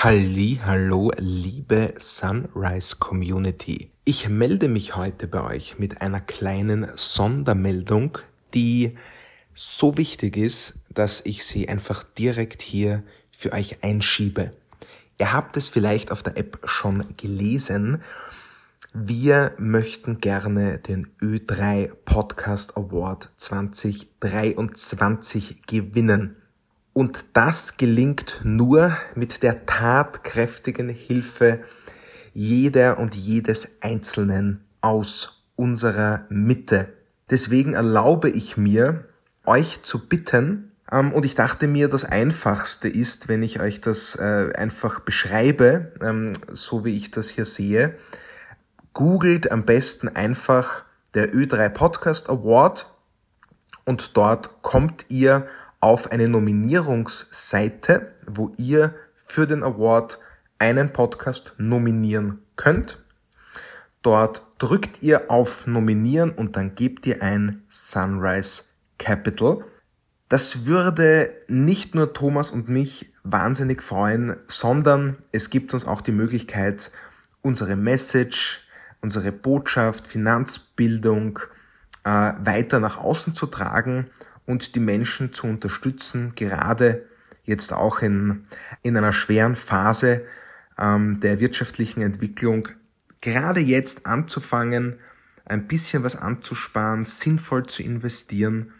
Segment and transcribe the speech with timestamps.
[0.00, 3.90] Halli, hallo, liebe Sunrise Community.
[4.04, 8.18] Ich melde mich heute bei euch mit einer kleinen Sondermeldung,
[8.54, 8.96] die
[9.56, 14.52] so wichtig ist, dass ich sie einfach direkt hier für euch einschiebe.
[15.18, 18.00] Ihr habt es vielleicht auf der App schon gelesen.
[18.94, 26.36] Wir möchten gerne den Ö3 Podcast Award 2023 gewinnen.
[26.98, 31.60] Und das gelingt nur mit der tatkräftigen Hilfe
[32.34, 36.92] jeder und jedes Einzelnen aus unserer Mitte.
[37.30, 39.04] Deswegen erlaube ich mir,
[39.46, 44.16] euch zu bitten, ähm, und ich dachte mir, das Einfachste ist, wenn ich euch das
[44.16, 47.94] äh, einfach beschreibe, ähm, so wie ich das hier sehe,
[48.92, 52.92] googelt am besten einfach der Ö3 Podcast Award
[53.84, 55.46] und dort kommt ihr
[55.80, 60.18] auf eine Nominierungsseite, wo ihr für den Award
[60.58, 62.98] einen Podcast nominieren könnt.
[64.02, 68.64] Dort drückt ihr auf Nominieren und dann gebt ihr ein Sunrise
[68.98, 69.64] Capital.
[70.28, 76.12] Das würde nicht nur Thomas und mich wahnsinnig freuen, sondern es gibt uns auch die
[76.12, 76.90] Möglichkeit,
[77.40, 78.60] unsere Message,
[79.00, 81.38] unsere Botschaft, Finanzbildung
[82.04, 84.10] äh, weiter nach außen zu tragen
[84.48, 87.04] und die Menschen zu unterstützen, gerade
[87.44, 88.44] jetzt auch in,
[88.82, 90.24] in einer schweren Phase
[90.78, 92.68] ähm, der wirtschaftlichen Entwicklung,
[93.20, 95.00] gerade jetzt anzufangen,
[95.44, 98.72] ein bisschen was anzusparen, sinnvoll zu investieren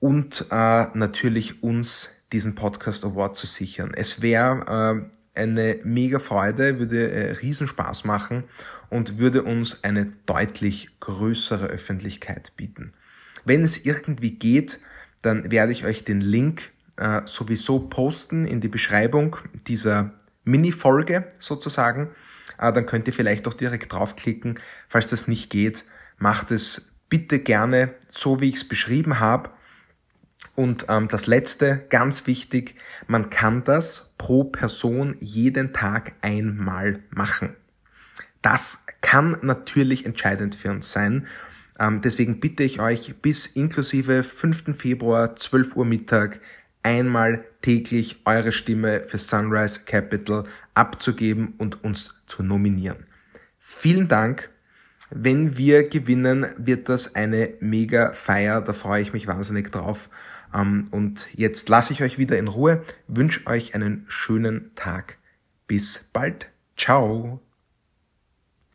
[0.00, 3.92] und äh, natürlich uns diesen Podcast Award zu sichern.
[3.94, 8.44] Es wäre äh, eine mega Freude, würde äh, Riesenspaß machen
[8.90, 12.92] und würde uns eine deutlich größere Öffentlichkeit bieten.
[13.44, 14.80] Wenn es irgendwie geht,
[15.22, 19.36] dann werde ich euch den Link äh, sowieso posten in die Beschreibung
[19.66, 20.12] dieser
[20.44, 22.10] Mini-Folge sozusagen.
[22.58, 24.58] Äh, dann könnt ihr vielleicht auch direkt draufklicken.
[24.88, 25.84] Falls das nicht geht,
[26.18, 29.50] macht es bitte gerne so, wie ich es beschrieben habe.
[30.54, 32.74] Und ähm, das letzte, ganz wichtig,
[33.06, 37.54] man kann das pro Person jeden Tag einmal machen.
[38.42, 41.26] Das kann natürlich entscheidend für uns sein
[41.80, 44.76] deswegen bitte ich euch bis inklusive 5.
[44.76, 46.40] Februar 12 Uhr Mittag
[46.82, 50.44] einmal täglich eure Stimme für Sunrise Capital
[50.74, 53.06] abzugeben und uns zu nominieren.
[53.58, 54.50] Vielen Dank.
[55.10, 58.60] Wenn wir gewinnen, wird das eine mega Feier.
[58.60, 60.10] Da freue ich mich wahnsinnig drauf.
[60.54, 65.18] Ähm, und jetzt lasse ich euch wieder in Ruhe, wünsche euch einen schönen Tag.
[65.66, 66.48] Bis bald.
[66.76, 67.40] Ciao.